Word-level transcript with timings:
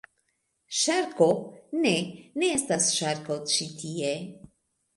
Ŝarko? 0.77 1.27
Ne. 1.85 1.93
Ne 2.45 2.51
estas 2.55 2.89
ŝarko 2.97 3.41
ĉi 3.55 3.71
tie! 3.85 4.19